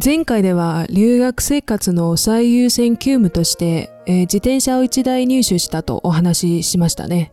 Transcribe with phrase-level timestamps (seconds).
[0.00, 7.32] 前回では留学生活の最優先急務として、えー、自転車を1台入手したとお話ししましたね。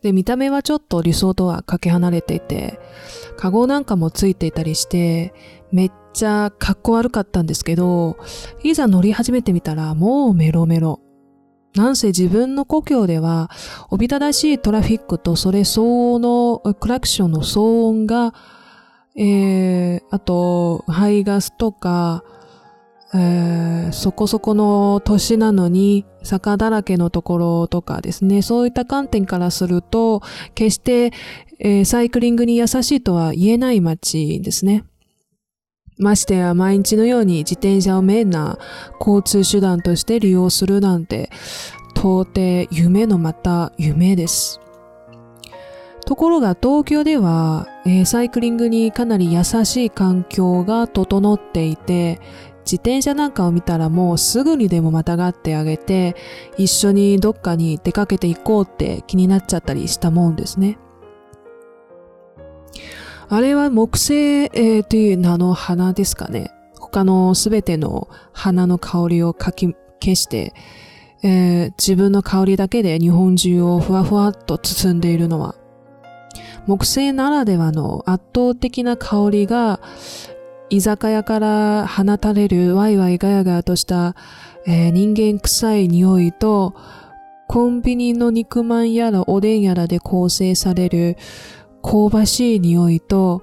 [0.00, 2.80] で、見た目はちょっと理想とはかけ離れていて、
[3.36, 5.34] カゴなんかもついていたりして、
[5.70, 8.16] めっちゃかっこ悪かったんですけど、
[8.62, 11.00] いざ乗り始めてみたらもうメロメロ。
[11.74, 13.50] なんせ自分の故郷では、
[13.90, 18.32] おびただしいトラフィックとそれ相応のクラクションの騒音が、
[19.20, 22.22] えー、あと、排ガスとか、
[23.14, 30.22] えー、そこそこの都市なのに坂だらけのところとかですね、そういった観点からすると、
[30.54, 31.12] 決して、
[31.58, 34.84] えー、サイクリングに優しいとは言えない街ですね。
[35.96, 38.56] ましてや毎日のように自転車をメインな
[39.00, 41.28] 交通手段として利用するなんて、
[41.96, 44.60] 到底夢のまた夢です。
[46.06, 52.20] ところが東京では、えー、サイクリングにかなり優しい環境が整っていて、
[52.66, 56.14] 自転車なんかを見たらもうすぐにでもまたがってあげて、
[56.58, 60.76] 一緒にどっかに出かけていこうって気になっちゃったりしたもんですね。
[63.30, 66.52] あれは木星、えー、という名の花ですかね。
[66.78, 70.52] 他のすべての花の香りをかき消して、
[71.22, 75.54] えー、自分の香りだけで日本中をふわふわっと包んでいるのは、
[76.68, 79.80] 木星ならではの圧倒的な香りが、
[80.68, 84.14] 居酒屋から放たれるワイワイガヤガヤとした、
[84.66, 86.74] えー、人間臭い匂いと、
[87.46, 91.16] コンビニの肉まんやらおでんやらで構成される
[91.82, 93.42] 香ばしい匂いと、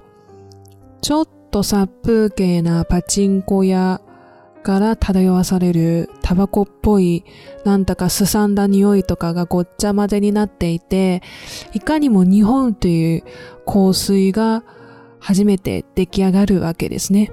[1.02, 4.00] ちょっと殺風景なパチンコ屋
[4.66, 7.24] から漂わされるタバコっぽい
[7.64, 11.22] なんだかすさんだ匂いとかがごっちゃ混ぜになっていて、
[11.72, 13.22] いかにも日本という
[13.64, 14.64] 香水が
[15.20, 17.30] 初めて出来上がるわけですね。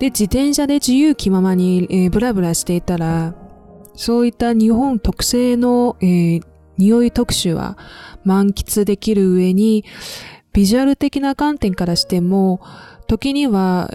[0.00, 3.36] で、自転車で自由気ままに、えー、ブラブラしていたら、
[3.94, 6.42] そういった日本特製の、えー、
[6.78, 7.78] 匂い特集は
[8.24, 9.84] 満喫できる上に、
[10.52, 12.60] ビジュアル的な観点からしても、
[13.06, 13.88] 時には、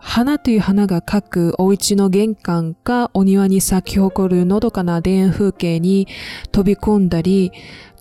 [0.00, 6.08] 花という花が描くお家の玄関かお庭に咲き誇るのどかな田園風景に
[6.52, 7.52] 飛び込んだり、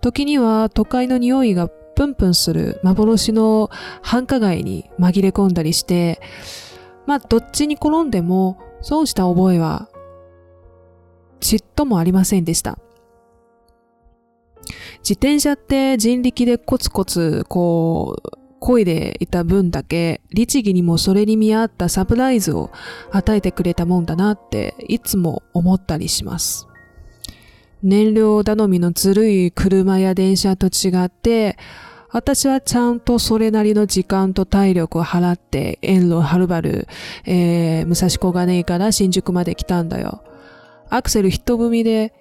[0.02, 3.70] 時には都会の匂いがプンプンする幻の
[4.02, 6.22] 繁華街に紛れ込んだりして、
[7.06, 9.90] まあどっちに転んでも損した覚えは
[11.42, 12.80] ちっともありませんでした。
[15.00, 22.72] 自転車って人力でコツコツ、こう、漕いでいた分だけ、律儀にもそれに見合ったサプライズを
[23.12, 26.68] 与えてくれたもんだなって、いつも思ったりします。
[27.82, 31.58] 燃料頼みのずるい車や電車と違って、
[32.12, 36.88] 私はちゃんとそれなりの時間と体力を払って遠路はるばる、
[37.26, 40.24] えー、武蔵小金井から新宿まで来たんだよ。
[40.90, 42.14] アクセル一踏みで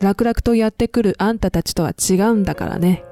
[0.00, 3.04] 楽々とやってくるあんたたちとは違うんだからね。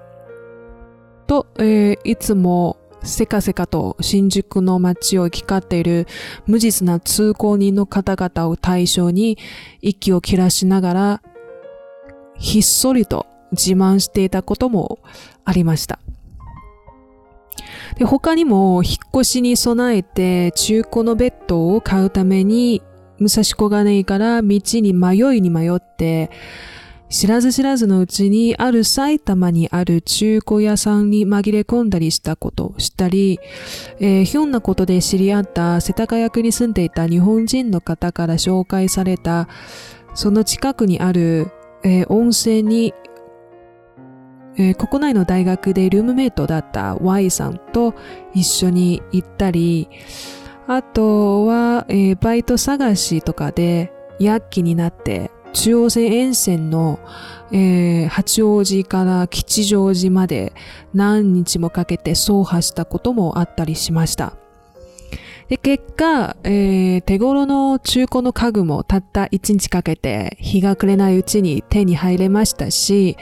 [1.32, 6.06] と、えー、いつもせかせかと新宿の街を行き交っている
[6.46, 9.38] 無実な通行人の方々を対象に
[9.80, 11.22] 息を切らしながら
[12.36, 14.98] ひっそりと自慢していたことも
[15.46, 16.00] ありました。
[17.96, 22.82] で他にも引っ越しに備えて中古のベッドを買うために
[23.18, 26.30] 武蔵小金井から道に迷いに迷って、
[27.12, 33.38] 知らず知らずのうちにある埼玉にある中古屋さんに紛れ込んだりしたことをしたり、
[34.00, 39.46] えー、ひょんなことで知り合った世田谷区に住んでいた日本人の方から紹介された、
[40.14, 41.52] その近くにある、
[41.84, 42.94] えー、温泉に、
[44.56, 47.94] えー、国内の大学でルームメイトだった Y さんと
[48.32, 49.90] 一緒に行ったり、
[50.66, 56.98] あとは、えー、バイト探しとかで、躍起になって、中央線沿線の、
[57.52, 60.52] えー、八王子から吉祥寺まで
[60.94, 64.34] 何日もかけて走破したこともあったりしました。
[65.48, 73.16] で、結果、えー、手頃の中古の家具もたった1日かけて日が暮れないうちに手に入れましたし、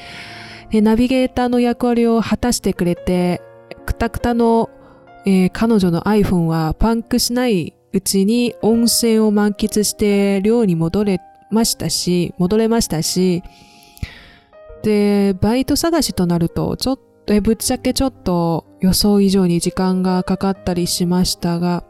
[0.72, 3.42] ナビゲーターの役割を果たしてくれて、
[3.86, 4.70] くたくたの
[5.26, 11.18] えー、彼女の iPhone はパンクしないうちに温泉を満喫して寮に戻れ
[11.50, 13.42] ましたし、戻れましたし、
[14.82, 21.84] で、バイト探しとなると、ちょっと、ぶっちゃけちょっと予想以上に時間がかかったりしましたが、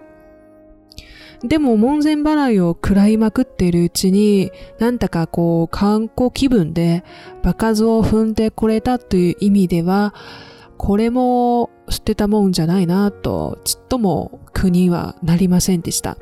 [1.42, 7.02] でも門前払いを食らいまくっているうちに、なんだかこう観光気分で
[7.42, 10.14] 場数を踏んでこれたという意味では、
[10.76, 16.18] これも捨てたもんじゃないなと、ちっとも苦にはなりませんでした。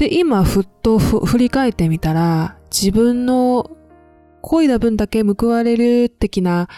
[0.00, 3.70] で、今、ふっと振り返ってみたら、自分の
[4.42, 6.68] 漕いだ分だけ報われる的な、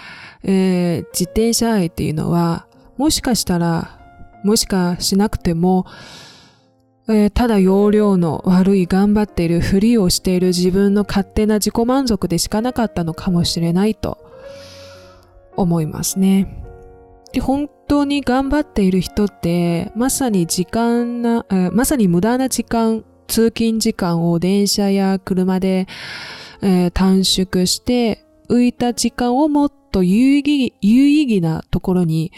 [0.42, 2.66] えー、自転車愛っていうのは、
[2.96, 4.00] もしかしたら、
[4.42, 5.86] もしかしなくても、
[7.06, 14.18] えー、ただ容量の悪い頑張っているふりをしている自分の勝手な自己満足でしかなかったのかもしれないと
[15.54, 16.60] 思いますね。
[17.32, 25.86] で、本当に頑張っている人って、まさに時間な、えー、まさに無駄な時間、通勤時間を電車や車で、
[26.60, 32.30] えー、短縮して、浮いた時間をもっと有意義、有意義なところに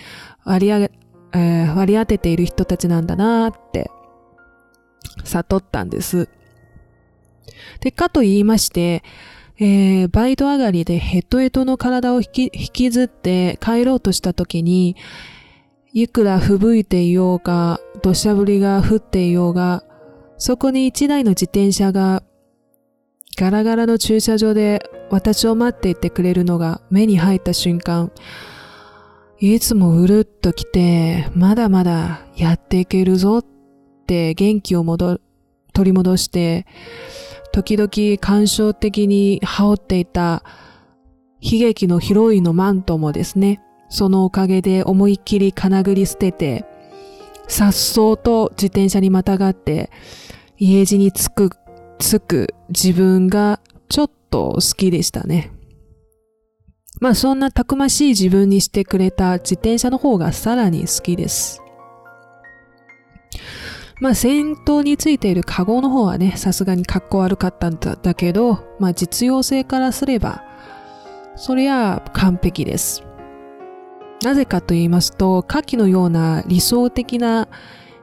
[0.44, 0.92] 割り上げ、
[1.32, 3.90] えー、割り当てている人たちなんだなって
[5.24, 6.28] 悟ったんです。
[7.80, 9.02] で、かと言いまして、
[9.58, 14.94] えー、バイト上がりでヘトヘトの体を引き引きずって帰ろうとした時に、
[15.92, 19.82] いくら吹雪いていようが、土砂降りが降っていようが、
[20.38, 22.22] そこに一台の自転車が
[23.36, 28.12] ガラガラの駐車場で私を待っていてくれるのが目に入った瞬間、
[29.38, 33.44] いつもうるっと来て、まだまだやっていけるぞっ
[34.06, 35.20] て元気を戻、
[35.72, 36.66] 取り戻して、
[37.52, 40.44] 時々感傷的に羽織っていた
[41.40, 46.64] 悲劇のヒロインのマントもですね、そのおかげで思いっきり金繰り捨てて、
[47.48, 49.90] さっそうと自転車にまたがって、
[50.58, 51.50] 家路に着く、
[51.98, 55.52] 着く自分がちょっと好きでしたね。
[57.00, 61.60] まあそんなたくましい自分にしてくれた自転車の方がさらに好きです。
[64.00, 70.42] まあ先頭についているカゴの方はね、さすがに格好悪かったんだだけど、まあ実用性からすれば、
[71.36, 73.04] そりゃ完璧です。
[74.24, 77.46] なぜかと言いますと、下記のような理想的な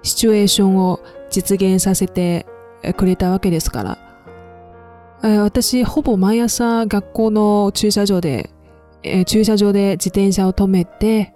[0.04, 1.00] シチュエーションを
[1.32, 2.46] 実現させて
[2.96, 3.98] くれたわけですから。
[5.42, 8.52] 私、ほぼ毎朝学校の駐車場で、
[9.26, 11.34] 駐車場で自転車を止めて、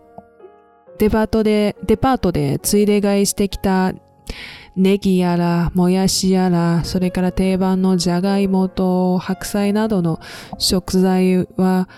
[0.99, 3.93] デパートで、デパートでついで買いしてきた
[4.75, 10.19] ネギやら、もやしやら、それから定番のじゃがいもと白菜などの
[10.57, 11.89] 食材は、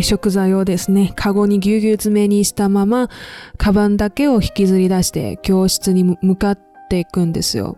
[0.00, 3.10] 食材をですね、カゴにぎゅうぎゅう詰めにしたまま、
[3.58, 6.58] カバンだけを引きずり出して教室に向かっ
[6.88, 7.76] ていくんですよ。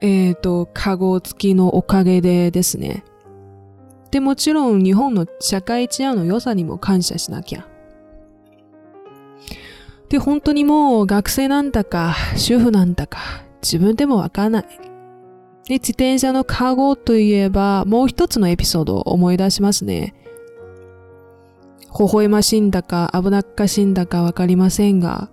[0.00, 3.04] えっ、ー、と、カゴ付きのおかげでですね。
[4.10, 7.66] で、もちろん日本の社会治安の良さにも感謝しなきゃ。
[10.08, 13.18] で、本当にもう学生なんだか、主婦なんだか、
[13.62, 14.64] 自分でもわかんない。
[15.66, 20.14] で、自転車のカゴといえば、もう一つのエピソードを思い出しますね。
[21.98, 25.30] 微笑ましいんだか、危なっかしいんだかわかりませんが、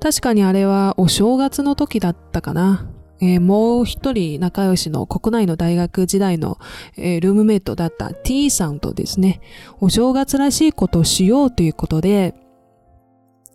[0.00, 2.88] 確かにあれはお正月の時だったかな。
[3.20, 6.58] えー、もう一人仲良しの国内の大学時代の、
[6.96, 9.40] えー、ルームメイトだった T さんとですね、
[9.80, 12.34] お正月らしいことをしようということで、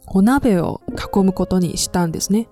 [0.05, 2.47] お鍋を囲むことにしたんですね。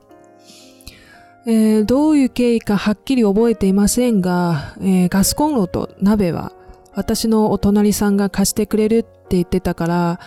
[1.48, 6.52] えー、どういう経緯かはっきり覚えていませんが、えー、ガスコンロと鍋は
[6.96, 10.20] 私のお隣さんが貸してくれるって言ってたから、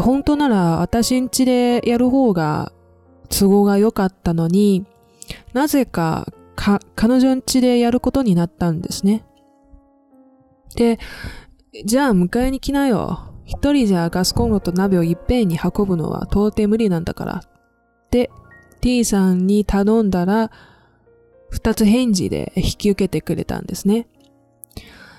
[0.00, 2.72] 本当なら私ん家でやる方が
[3.28, 4.86] 都合が良かったのに、
[5.52, 9.24] なぜかか彼女ん家でやることになったんですね。
[10.74, 10.98] で、
[11.84, 13.34] じゃあ迎えに来なよ。
[13.44, 17.42] 一人じゃガスコンロと鍋をいっぺんに運ぶのは到底無理なんだから。
[18.10, 18.30] で、
[18.86, 20.52] T さんに頼んだら、
[21.50, 24.06] 二つ返事で引き受けてくれたんですね。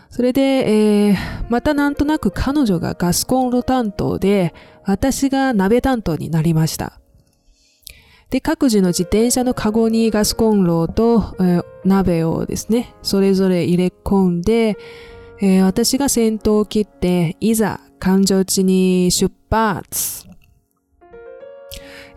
[0.10, 1.16] それで、えー、
[1.50, 4.54] またなんとなく彼女がガスコンロ担当で、
[4.86, 7.02] 私が鍋担当になりました。
[8.30, 14.78] で、各自の自転車のカゴにガスコンロと、えー、鍋をですね、それぞれ入れ込んで、
[15.42, 20.27] えー、私が先頭を切って、いざ環状地に出発。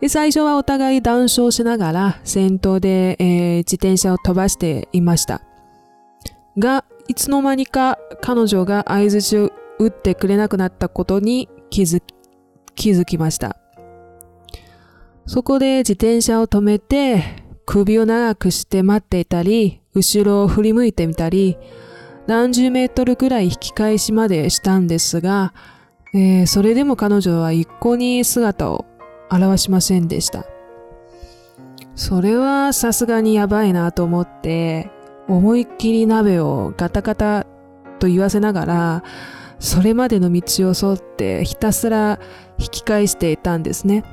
[0.00, 5.42] で最初はお互い談笑しながら先頭で、えー、自転車を飛ばしていました。
[6.58, 12.02] が、いつの間にか彼女が合図を打ってくれなくなったことに気づ
[12.74, 13.56] 気づきました。
[15.26, 17.22] そこで自転車を止めて
[17.66, 21.58] 首を長くして待っていたり、後ろを振り向いてみたり、
[22.26, 25.52] 何十メートルくらい引き返しまでしたんですが、
[26.14, 28.86] えー、それでも彼女は一向に姿を
[29.30, 30.44] 現しませんでした。
[31.94, 34.90] それはさすがにやばいなと思って、
[35.28, 37.46] 思いっきり鍋をガタガタ
[37.98, 39.04] と言わせながら、
[39.58, 42.18] それまでの道を沿ってひたすら
[42.58, 44.04] 引き返していたんですね。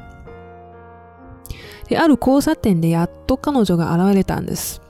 [1.87, 4.81] で、ある交差点でやっと彼女が現れたんです。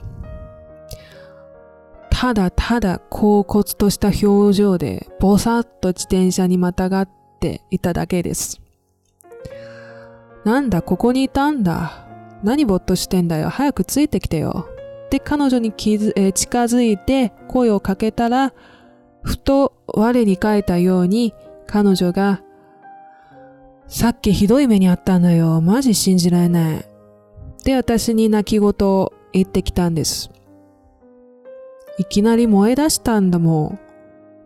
[2.10, 7.08] ただただ恍惚とした表情でぼさっと自転車にまたがっ
[7.38, 8.60] ていただけです。
[10.48, 12.06] なんだ、ここにいたんだ。
[12.42, 13.50] 何ぼっとしてんだよ。
[13.50, 14.66] 早くついてきてよ。
[15.10, 18.54] で、彼女に気づ、えー、近づいて声をかけたら、
[19.20, 21.34] ふと我に返ったように
[21.66, 22.40] 彼女が、
[23.88, 25.60] さっきひどい目にあったんだよ。
[25.60, 26.84] マジ信じられない。
[27.64, 30.30] で、私に泣き言を言ってきたんです。
[31.98, 33.78] いきなり燃え出したんだもん。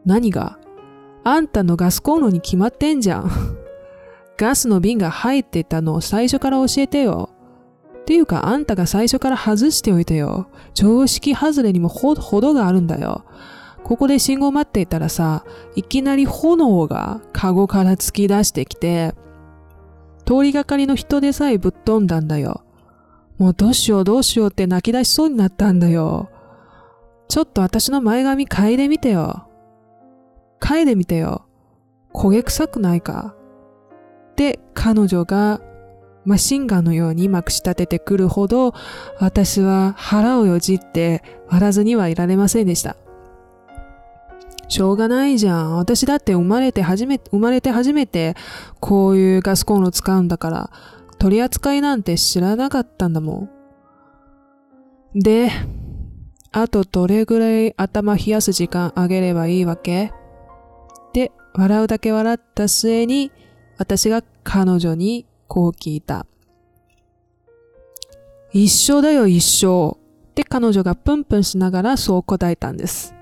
[0.04, 0.59] 何が？
[1.23, 3.30] あんたのガスコンロに決まってんじゃん。
[4.36, 7.30] ガスの瓶が入ってたのを最初から教えてよ。
[8.00, 10.48] っていうかあんたが最初から外しておいてよ。
[10.74, 13.24] 常識外れにもほどがあるんだよ。
[13.84, 19.14] ここで信号待っていたらさ、いきなり炎がカゴから突き出してきて、
[20.24, 22.64] 通りがかりの人でさえぶっ飛んだんだよ。
[23.38, 26.30] もうどうしようどうしようって泣き出しそうになったんだよ。
[27.28, 29.48] ちょっと私の前髪嗅いでみてよ。
[30.60, 31.46] 嗅いでみてよ。
[32.14, 33.34] 焦げ臭くないか？
[34.42, 35.61] で、彼女が
[36.25, 38.75] マシンガンのようにまくし立ててくるほど、
[39.20, 42.96] 私は腹をよじって割らずにはいられませんでした。
[44.66, 45.76] しょうがないじゃん。
[45.76, 48.34] 私だって生まれて初めて、生まれて初めて
[48.80, 50.70] こういうガスコンロ使うんだから、
[51.20, 53.49] 取り扱いなんて知らなかったんだも
[55.14, 55.20] ん。
[55.20, 55.52] で、
[56.50, 60.12] あとどれぐらい頭冷やす時間あげればいいわけ？
[61.12, 63.30] で、笑うだけ笑った末に、
[63.78, 66.26] 私が彼女にこう聞いた。
[68.52, 69.96] 一生だよ一生。
[70.32, 73.14] って彼女がプンプンしながらそう答えたんです。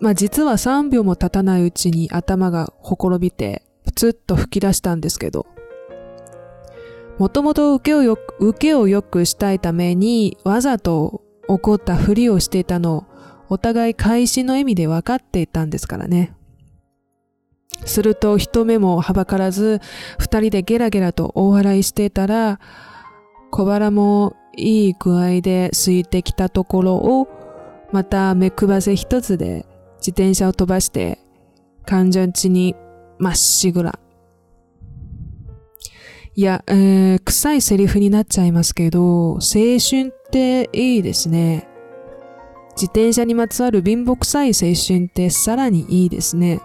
[0.00, 5.46] まあ実は3秒も経たないうちに頭がほころびて、プツッと吹き出したんですけど、
[7.18, 13.04] もともと受けをよく、受けを良くしたいためにわざと怒ったふりをしていたのを
[13.48, 16.34] お互い開始の意味で分かっていたんですからね。
[17.84, 19.80] すると人目もはばからず、
[20.18, 22.60] 二人でゲラゲラと大笑いしていたら、
[23.50, 27.28] 小腹もいい具合で空いてきたところを、
[27.92, 29.66] また目くばせ一つで
[29.98, 31.18] 自転車を飛ばして、
[31.84, 32.76] 感情地に
[33.18, 33.98] まっしぐら。
[36.34, 41.68] いや、えー、臭いセリフになっちゃいますけど、青春っていいですね。
[42.74, 46.62] 自転車にまつわる貧乏臭い青春ってさらにいいですね。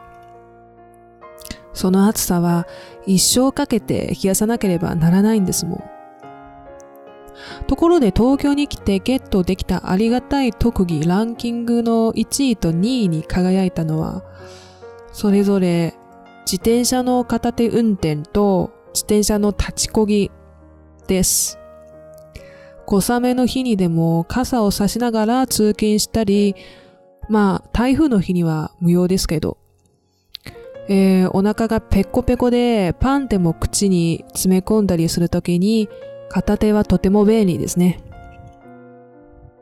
[1.78, 2.66] その暑さは
[3.06, 5.84] 一生かけて冷やさなければならないんですもん。
[7.68, 14.24] ところで東京に来てゲットできたありがたい特技ランキングの1位と2位に輝いたのは、
[15.12, 15.94] それぞれ
[16.48, 20.32] 自転車の片手運転と自転車の立ちこぎ
[21.08, 21.60] です。
[22.88, 26.56] 小雨の日にでも傘を差しながら通勤したり、
[27.30, 29.60] まあ台風の日には無用ですけど、
[30.90, 35.90] えー、お腹がペコペコでパンでも口に詰め込んだりするときに
[36.30, 38.02] 片手はとても便利ですね。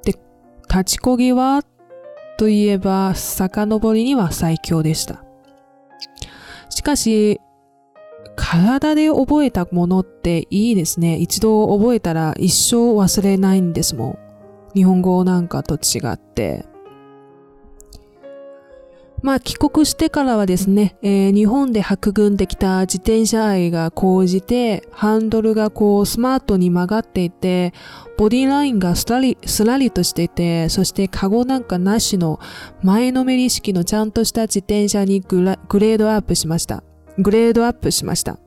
[0.04, 0.14] で、
[0.70, 1.64] 立ちこぎは
[2.38, 5.24] といえば遡りには最強でした。
[6.70, 7.40] しかし、
[8.36, 11.18] 体で覚えたものっていいですね。
[11.18, 14.20] 一度覚えたら一生忘れないんですもん。
[14.76, 16.66] 日本語なんかと違って。
[19.22, 27.74] まあ帰国してからはですね、えー、日本で育んできた自転車愛が高じて、ハンドルがこうスマートに曲がっていて、
[28.18, 32.40] ボディラインがスラリ、スラリとしていて、そしてカゴなんかなしの
[32.84, 36.84] 前のめり式のちゃんとした自転車にグレードアップしました。
[37.18, 38.38] グレードアップしました。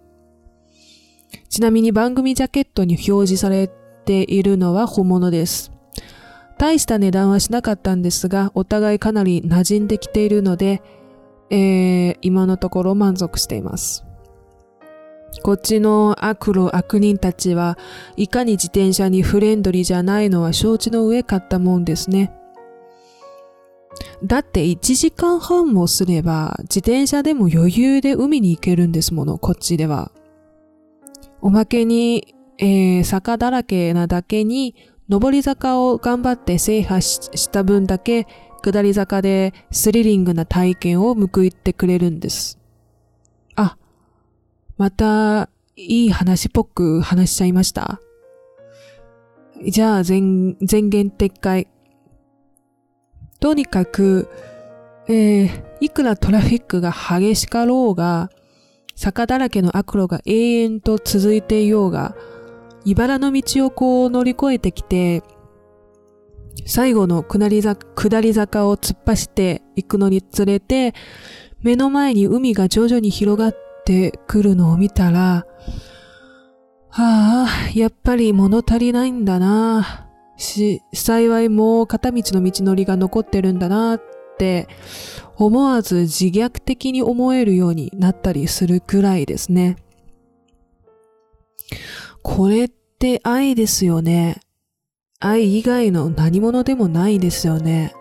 [1.49, 3.69] ちなみに番組ジャケットに表示され
[4.05, 5.78] ているのは本物です。
[6.59, 10.83] 大した値段はしなかったんですが、お互いかなり馴染んできているので、
[11.51, 14.05] えー、今のところ満足しています。
[15.43, 17.79] こっちの悪路悪人たちは
[18.17, 22.33] いかに自転車にフレンドリーじゃないのは承知の上買ったもんですね。
[24.25, 30.11] だって1時間半もすれば自転車でも余裕で海に行けるんですもの、こっちでは。
[31.41, 34.75] おまけに、えー、坂だらけなだけに
[35.09, 38.27] 上り坂を頑張って制覇した分だけ、
[38.63, 42.59] 下り坂でスリリングな体験を報いてくれるんです。
[43.57, 43.79] あ、
[44.77, 48.01] また、いい話っぽく話しちゃいました。
[49.67, 50.21] じゃあ、前、
[50.61, 51.69] 前言撤回。
[53.41, 54.29] とにかく、
[55.09, 58.31] えー、いくらトラフィックが激しかろうが、
[58.95, 62.15] 坂だらけの悪路が永遠と続いていようが、
[62.85, 65.23] 茨の道をこう乗り越えてきて、
[66.67, 70.95] 最後の下り坂下り坂を突っ走っていくのにつれて、
[71.61, 75.47] 目の前に海が徐々に広がってくるのを見たら、
[76.91, 80.09] はあ、やっぱり物足りないんだな。
[80.37, 84.03] し、幸いもう片道の道のりが残ってるんだなっ
[84.39, 84.69] て
[85.37, 89.77] 思わず自虐的に思えるようになったりするくらいですね。
[92.29, 94.43] これって愛ですよね。
[95.19, 97.95] 愛以外の何者でもないですよね。